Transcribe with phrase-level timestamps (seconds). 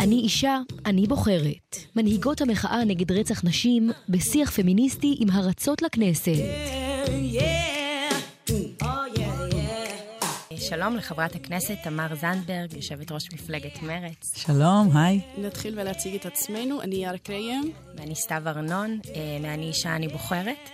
[0.00, 1.76] אני אישה, אני בוחרת.
[1.96, 6.32] מנהיגות המחאה נגד רצח נשים בשיח פמיניסטי עם הרצות לכנסת.
[10.56, 14.32] שלום לחברת הכנסת תמר זנדברג, יושבת ראש מפלגת מרצ.
[14.36, 15.20] שלום, היי.
[15.38, 17.72] נתחיל ולהציג את עצמנו, אני יארה קריים.
[17.96, 20.70] ואני סתיו ארנון, אה, מ"אני אישה אני בוחרת".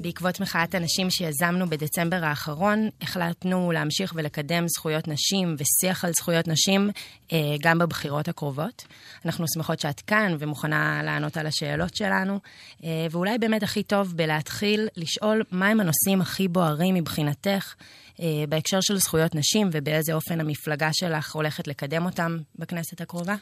[0.00, 6.90] בעקבות מחאת הנשים שיזמנו בדצמבר האחרון, החלטנו להמשיך ולקדם זכויות נשים ושיח על זכויות נשים
[7.32, 8.86] אה, גם בבחירות הקרובות.
[9.24, 12.38] אנחנו שמחות שאת כאן ומוכנה לענות על השאלות שלנו,
[12.84, 17.74] אה, ואולי באמת הכי טוב בלהתחיל לשאול מהם הנושאים הכי בוערים מבחינתך
[18.20, 23.34] אה, בהקשר של זכויות נשים ובאיזה אופן המפלגה שלך הולכת לקדם אותם בכנסת הקרובה.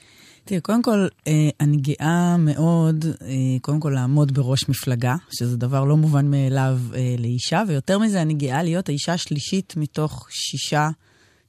[0.46, 5.84] תראי, קודם כל, אה, אני גאה מאוד, אה, קודם כל לעמוד בראש מפלגה, שזה דבר
[5.84, 10.88] לא מובן מאליו אה, לאישה, ויותר מזה, אני גאה להיות האישה השלישית מתוך שישה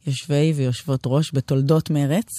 [0.08, 2.30] יושבי ויושבות ראש בתולדות מרץ,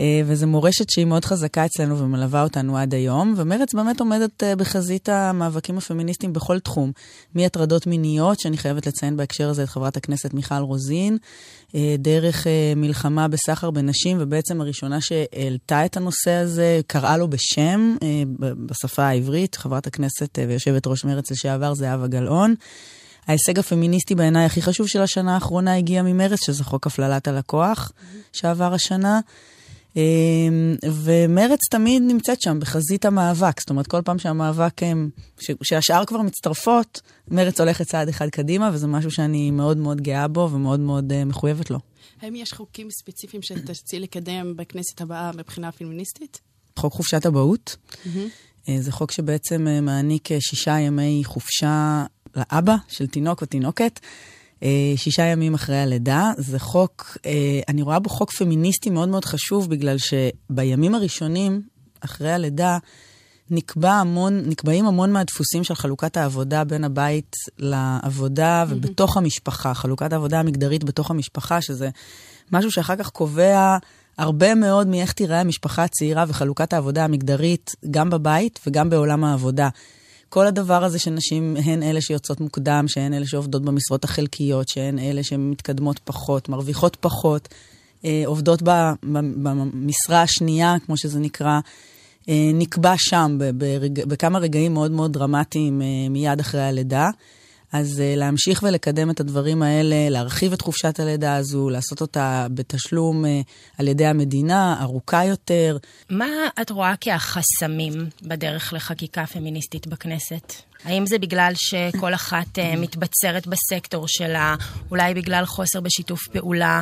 [0.00, 4.56] אה, וזו מורשת שהיא מאוד חזקה אצלנו ומלווה אותנו עד היום, ומרץ באמת עומדת אה,
[4.56, 6.92] בחזית המאבקים הפמיניסטיים בכל תחום,
[7.34, 11.18] מהטרדות מיניות, שאני חייבת לציין בהקשר הזה את חברת הכנסת מיכל רוזין,
[11.74, 17.96] אה, דרך מלחמה בסחר בנשים, ובעצם הראשונה שהעלתה את הנושא הזה, קראה לו בשם
[18.40, 22.54] בשפה העברית, חברת הכנסת ויושבת ראש מרץ לשעבר זהבה גלאון.
[23.26, 27.92] ההישג הפמיניסטי בעיניי הכי חשוב של השנה האחרונה הגיע ממרץ, שזה חוק הפללת הלקוח
[28.32, 29.20] שעבר השנה.
[29.96, 34.80] אמ, ומרץ תמיד נמצאת שם בחזית המאבק, זאת אומרת, כל פעם שהמאבק,
[35.62, 40.48] שהשאר כבר מצטרפות, מרץ הולכת צעד אחד קדימה, וזה משהו שאני מאוד מאוד גאה בו
[40.52, 41.78] ומאוד מאוד uh, מחויבת לו.
[42.20, 46.40] האם יש חוקים ספציפיים שתרצי לקדם בכנסת הבאה מבחינה פמיניסטית?
[46.78, 47.76] חוק חופשת אבהות.
[47.92, 48.70] Mm-hmm.
[48.78, 52.04] זה חוק שבעצם מעניק שישה ימי חופשה
[52.36, 54.00] לאבא של תינוק או תינוקת,
[54.62, 56.30] אה, שישה ימים אחרי הלידה.
[56.38, 61.62] זה חוק, אה, אני רואה בו חוק פמיניסטי מאוד מאוד חשוב, בגלל שבימים הראשונים,
[62.00, 62.78] אחרי הלידה,
[63.50, 70.40] נקבע המון, נקבעים המון מהדפוסים של חלוקת העבודה בין הבית לעבודה ובתוך המשפחה, חלוקת העבודה
[70.40, 71.90] המגדרית בתוך המשפחה, שזה
[72.52, 73.76] משהו שאחר כך קובע
[74.18, 79.68] הרבה מאוד מאיך תיראה המשפחה הצעירה וחלוקת העבודה המגדרית, גם בבית וגם בעולם העבודה.
[80.32, 85.22] כל הדבר הזה שנשים הן אלה שיוצאות מוקדם, שהן אלה שעובדות במשרות החלקיות, שהן אלה
[85.22, 87.48] שמתקדמות פחות, מרוויחות פחות,
[88.04, 88.62] אה, עובדות
[89.02, 91.60] במשרה השנייה, כמו שזה נקרא,
[92.28, 93.38] אה, נקבע שם
[94.08, 97.10] בכמה רגעים מאוד מאוד דרמטיים אה, מיד אחרי הלידה.
[97.72, 103.24] אז uh, להמשיך ולקדם את הדברים האלה, להרחיב את חופשת הלידה הזו, לעשות אותה בתשלום
[103.24, 103.28] uh,
[103.78, 105.76] על ידי המדינה, ארוכה יותר.
[106.10, 106.26] מה
[106.62, 110.52] את רואה כהחסמים בדרך לחקיקה פמיניסטית בכנסת?
[110.84, 114.54] האם זה בגלל שכל אחת uh, מתבצרת בסקטור שלה,
[114.90, 116.80] אולי בגלל חוסר בשיתוף פעולה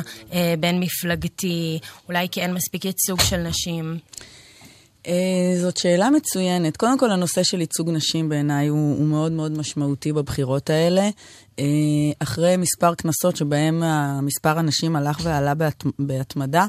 [0.59, 3.97] בין מפלגתי, אולי כי אין מספיק ייצוג של נשים?
[5.05, 5.09] Uh,
[5.61, 6.77] זאת שאלה מצוינת.
[6.77, 11.09] קודם כל, הנושא של ייצוג נשים בעיניי הוא, הוא מאוד מאוד משמעותי בבחירות האלה.
[11.57, 11.61] Uh,
[12.19, 13.83] אחרי מספר כנסות שבהם
[14.21, 16.65] מספר הנשים הלך ועלה בהת, בהתמדה,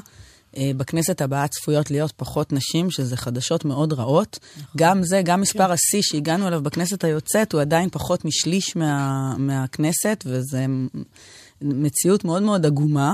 [0.53, 4.39] uh, בכנסת הבאה צפויות להיות פחות נשים, שזה חדשות מאוד רעות.
[4.57, 4.71] נכון.
[4.77, 5.71] גם זה, גם מספר כן.
[5.71, 10.57] השיא שהגענו אליו בכנסת היוצאת, הוא עדיין פחות משליש מה, מהכנסת, וזו
[11.61, 13.13] מציאות מאוד מאוד עגומה.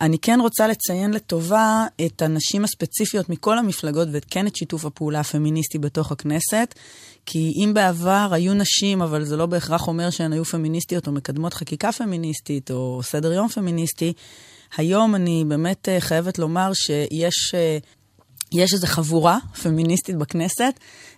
[0.00, 5.78] אני כן רוצה לציין לטובה את הנשים הספציפיות מכל המפלגות וכן את שיתוף הפעולה הפמיניסטי
[5.78, 6.74] בתוך הכנסת,
[7.26, 11.54] כי אם בעבר היו נשים, אבל זה לא בהכרח אומר שהן היו פמיניסטיות או מקדמות
[11.54, 14.12] חקיקה פמיניסטית או סדר יום פמיניסטי,
[14.76, 17.78] היום אני באמת אה, חייבת לומר שיש אה,
[18.52, 20.74] יש איזו חבורה פמיניסטית בכנסת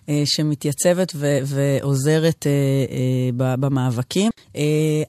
[0.09, 2.51] אה, שמתייצבת ו- ועוזרת אה,
[3.41, 4.31] אה, במאבקים.
[4.55, 4.61] אה,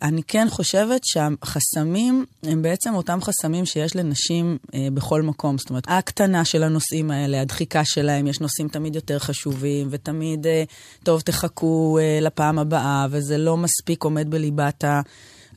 [0.03, 5.59] אני כן חושבת שהחסמים הם בעצם אותם חסמים שיש לנשים אה, בכל מקום.
[5.59, 10.65] זאת אומרת, ההקטנה של הנושאים האלה, הדחיקה שלהם, יש נושאים תמיד יותר חשובים, ותמיד, אה,
[11.03, 15.01] טוב, תחכו אה, לפעם הבאה, וזה לא מספיק עומד בליבת ה...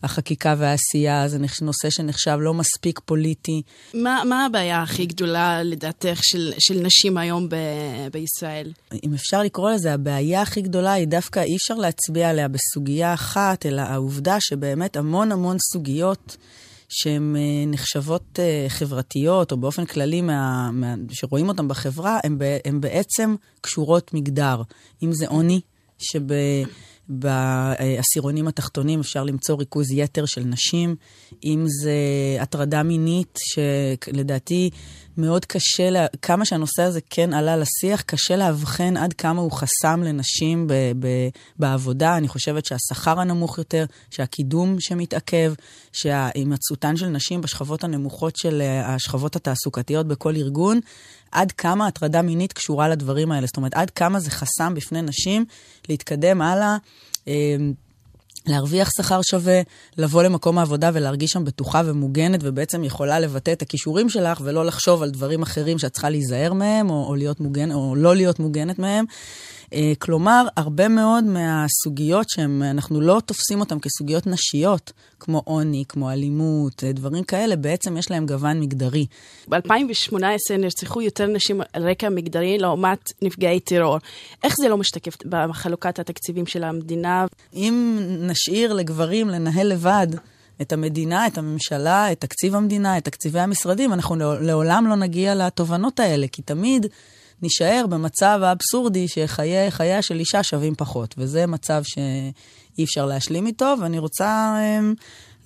[0.03, 3.61] החקיקה והעשייה, זה נושא שנחשב לא מספיק פוליטי.
[3.93, 7.55] מה, מה הבעיה הכי גדולה, לדעתך, של, של נשים היום ב,
[8.11, 8.71] בישראל?
[9.03, 13.65] אם אפשר לקרוא לזה, הבעיה הכי גדולה היא דווקא, אי אפשר להצביע עליה בסוגיה אחת,
[13.65, 16.37] אלא העובדה שבאמת המון המון סוגיות...
[16.89, 22.19] שהן אה, נחשבות אה, חברתיות, או באופן כללי מה, מה, שרואים אותן בחברה,
[22.65, 24.61] הן בעצם קשורות מגדר.
[25.03, 25.61] אם זה עוני,
[25.99, 26.21] שב...
[27.09, 30.95] בעשירונים התחתונים אפשר למצוא ריכוז יתר של נשים,
[31.45, 31.97] אם זה
[32.39, 34.69] הטרדה מינית, שלדעתי
[35.17, 40.03] מאוד קשה, לה, כמה שהנושא הזה כן עלה לשיח, קשה לאבחן עד כמה הוא חסם
[40.03, 41.07] לנשים ב, ב,
[41.59, 42.17] בעבודה.
[42.17, 45.53] אני חושבת שהשכר הנמוך יותר, שהקידום שמתעכב,
[45.93, 50.79] שהימצאותן של נשים בשכבות הנמוכות של אה, השכבות התעסוקתיות בכל ארגון,
[51.31, 53.47] עד כמה הטרדה מינית קשורה לדברים האלה.
[53.47, 55.45] זאת אומרת, עד כמה זה חסם בפני נשים
[55.89, 56.77] להתקדם הלאה.
[58.47, 59.61] להרוויח שכר שווה,
[59.97, 65.03] לבוא למקום העבודה ולהרגיש שם בטוחה ומוגנת, ובעצם יכולה לבטא את הכישורים שלך, ולא לחשוב
[65.03, 68.79] על דברים אחרים שאת צריכה להיזהר מהם, או, או, להיות מוגן, או לא להיות מוגנת
[68.79, 69.05] מהם.
[69.73, 76.83] אה, כלומר, הרבה מאוד מהסוגיות שאנחנו לא תופסים אותן כסוגיות נשיות, כמו עוני, כמו אלימות,
[76.83, 79.05] אה, דברים כאלה, בעצם יש להם גוון מגדרי.
[79.49, 83.97] ב-2018 נרצחו יותר נשים על רקע מגדרי לעומת נפגעי טרור.
[84.43, 87.25] איך זה לא משתקף בחלוקת התקציבים של המדינה?
[87.53, 90.07] אם נשאיר לגברים לנהל לבד,
[90.61, 95.99] את המדינה, את הממשלה, את תקציב המדינה, את תקציבי המשרדים, אנחנו לעולם לא נגיע לתובנות
[95.99, 96.85] האלה, כי תמיד
[97.41, 103.99] נישאר במצב האבסורדי שחייה של אישה שווים פחות, וזה מצב שאי אפשר להשלים איתו, ואני
[103.99, 104.93] רוצה אמ,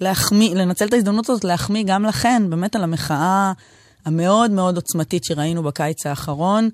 [0.02, 3.54] להחמיא, לנצל את ההזדמנות הזאת להחמיא גם לכן, באמת על המחאה
[4.06, 6.70] המאוד מאוד עוצמתית שראינו בקיץ האחרון.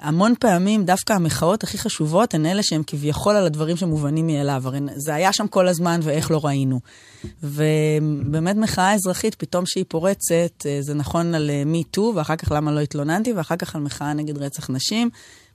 [0.00, 4.62] המון פעמים דווקא המחאות הכי חשובות הן אלה שהן כביכול על הדברים שמובנים מאליו.
[4.64, 6.80] הרי זה היה שם כל הזמן ואיך לא ראינו.
[7.42, 12.52] ובאמת מחאה אזרחית, פתאום שהיא פורצת, אה, זה נכון על מי אה, טו, ואחר כך
[12.52, 15.10] למה לא התלוננתי, ואחר כך על מחאה נגד רצח נשים.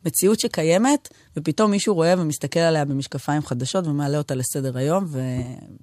[0.06, 5.06] מציאות שקיימת, ופתאום מישהו רואה ומסתכל עליה במשקפיים חדשות ומעלה אותה לסדר היום,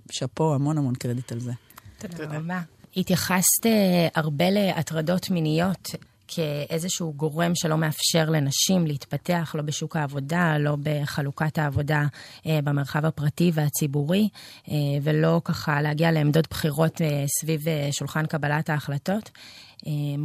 [0.08, 1.52] ושאפו, המון המון קרדיט על זה.
[1.98, 2.60] תודה רבה.
[2.96, 5.90] התייחסת אה, הרבה להטרדות מיניות.
[6.28, 12.02] כאיזשהו גורם שלא מאפשר לנשים להתפתח, לא בשוק העבודה, לא בחלוקת העבודה
[12.46, 14.28] אה, במרחב הפרטי והציבורי,
[14.68, 17.00] אה, ולא ככה להגיע לעמדות בחירות
[17.40, 17.60] סביב
[17.90, 19.30] שולחן קבלת ההחלטות.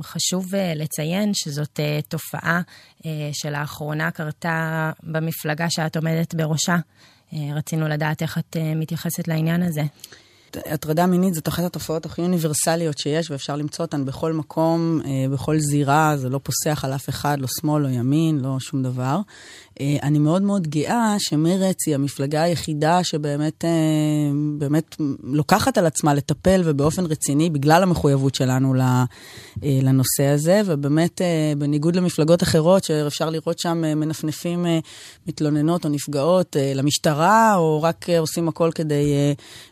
[0.04, 0.46] חשוב
[0.76, 2.62] לציין שזאת תופעה
[3.34, 6.76] שלאחרונה קרתה במפלגה שאת עומדת בראשה.
[7.34, 9.82] רצינו לדעת איך את מתייחסת לעניין הזה.
[10.58, 15.60] הטרדה מינית זאת אחת התופעות הכי אוניברסליות שיש, ואפשר למצוא אותן בכל מקום, אה, בכל
[15.60, 19.20] זירה, זה לא פוסח על אף אחד, לא שמאל, לא ימין, לא שום דבר.
[19.82, 23.70] אה, אני מאוד מאוד גאה שמרץ היא המפלגה היחידה שבאמת אה,
[24.58, 28.74] באמת לוקחת על עצמה לטפל ובאופן רציני, בגלל המחויבות שלנו
[29.64, 31.22] לנושא הזה, ובאמת
[31.58, 34.66] בניגוד למפלגות אחרות, שאפשר לראות שם מנפנפים
[35.28, 39.14] מתלוננות או נפגעות למשטרה, או רק עושים הכל כדי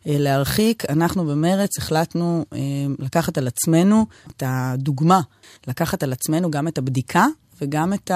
[0.05, 0.66] להרחיב.
[0.67, 2.59] להרחיק, אנחנו במרץ החלטנו אה,
[2.99, 5.21] לקחת על עצמנו את הדוגמה,
[5.67, 7.25] לקחת על עצמנו גם את הבדיקה
[7.61, 8.11] וגם את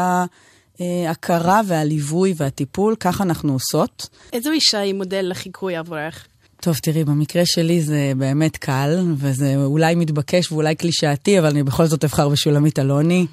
[0.80, 4.10] ההכרה והליווי והטיפול, כך אנחנו עושות.
[4.34, 6.28] איזו אישה היא מודל לחיקוי עבורך?
[6.62, 11.86] טוב, תראי, במקרה שלי זה באמת קל, וזה אולי מתבקש ואולי קלישאתי, אבל אני בכל
[11.86, 13.26] זאת אבחר בשולמית אלוני,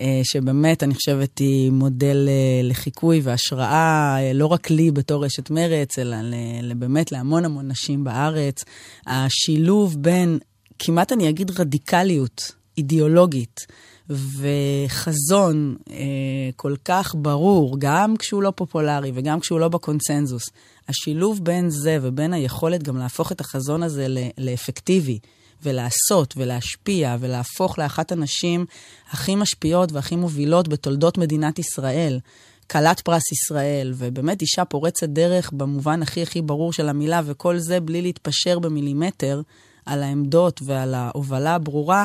[0.00, 5.50] אה, שבאמת, אני חושבת, היא מודל אה, לחיקוי והשראה, אה, לא רק לי בתור אשת
[5.50, 8.64] מרץ, אלא באמת להמון המון נשים בארץ.
[9.06, 10.38] השילוב בין,
[10.78, 13.60] כמעט אני אגיד רדיקליות אידיאולוגית,
[14.10, 15.96] וחזון אה,
[16.56, 20.42] כל כך ברור, גם כשהוא לא פופולרי וגם כשהוא לא בקונצנזוס,
[20.88, 24.06] השילוב בין זה ובין היכולת גם להפוך את החזון הזה
[24.38, 25.18] לאפקטיבי,
[25.62, 28.66] ולעשות ולהשפיע ולהפוך לאחת הנשים
[29.10, 32.18] הכי משפיעות והכי מובילות בתולדות מדינת ישראל,
[32.70, 37.80] כלת פרס ישראל, ובאמת אישה פורצת דרך במובן הכי הכי ברור של המילה, וכל זה
[37.80, 39.42] בלי להתפשר במילימטר
[39.86, 42.04] על העמדות ועל ההובלה הברורה.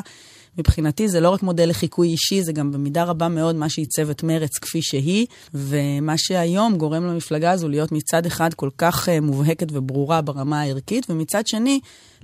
[0.57, 4.23] מבחינתי זה לא רק מודל לחיקוי אישי, זה גם במידה רבה מאוד מה שעיצב את
[4.23, 9.67] מרץ כפי שהיא, ומה שהיום גורם למפלגה הזו להיות מצד אחד כל כך uh, מובהקת
[9.71, 11.79] וברורה ברמה הערכית, ומצד שני,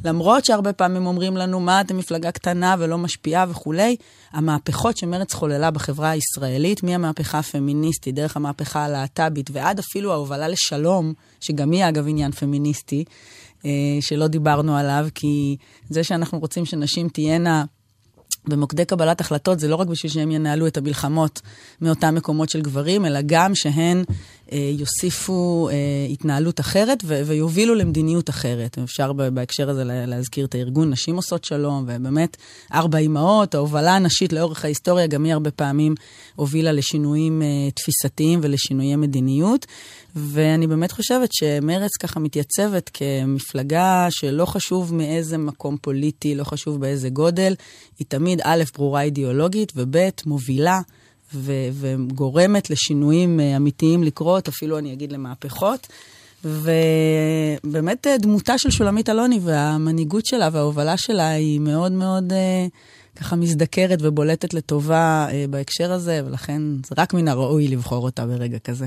[0.05, 3.95] למרות שהרבה פעמים אומרים לנו, מה אתם מפלגה קטנה ולא משפיעה וכולי,
[4.31, 11.71] המהפכות שמרץ חוללה בחברה הישראלית, מהמהפכה הפמיניסטית, דרך המהפכה הלהט"בית, ועד אפילו ההובלה לשלום, שגם
[11.71, 13.03] היא אגב עניין פמיניסטי,
[13.59, 13.65] uh,
[14.01, 15.57] שלא דיברנו עליו, כי
[15.89, 17.63] זה שאנחנו רוצים שנשים תהיינה...
[18.47, 21.41] במוקדי קבלת החלטות זה לא רק בשביל שהם ינהלו את המלחמות
[21.81, 24.03] מאותם מקומות של גברים, אלא גם שהן
[24.51, 25.75] אה, יוסיפו אה,
[26.09, 28.77] התנהלות אחרת ו- ויובילו למדיניות אחרת.
[28.83, 32.37] אפשר בהקשר הזה להזכיר את הארגון נשים עושות שלום, ובאמת
[32.73, 35.95] ארבע אימהות, ההובלה הנשית לאורך ההיסטוריה, גם היא הרבה פעמים
[36.35, 39.65] הובילה לשינויים אה, תפיסתיים ולשינויי מדיניות.
[40.15, 47.09] ואני באמת חושבת שמרץ ככה מתייצבת כמפלגה שלא חשוב מאיזה מקום פוליטי, לא חשוב באיזה
[47.09, 47.55] גודל,
[47.99, 50.79] היא תמיד א', ברורה אידיאולוגית, וב', מובילה.
[51.35, 55.87] ו- וגורמת לשינויים אה, אמיתיים לקרות, אפילו אני אגיד למהפכות.
[56.45, 63.35] ובאמת אה, דמותה של שולמית אלוני והמנהיגות שלה וההובלה שלה היא מאוד מאוד uh, ככה
[63.35, 68.85] מזדקרת ובולטת לטובה אה, בהקשר הזה, ולכן זה רק מן הראוי לבחור אותה ברגע כזה.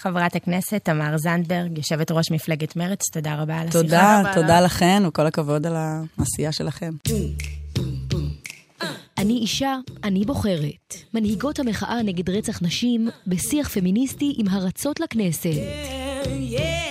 [0.00, 3.82] חברת הכנסת תמר זנדברג, יושבת ראש מפלגת מרצ, תודה רבה על השיחה.
[3.82, 6.90] תודה, תודה לכן, וכל הכבוד על העשייה שלכם.
[9.18, 10.94] אני אישה, אני בוחרת.
[11.14, 15.44] מנהיגות המחאה נגד רצח נשים בשיח פמיניסטי עם הרצות לכנסת.
[15.44, 16.87] Yeah, yeah.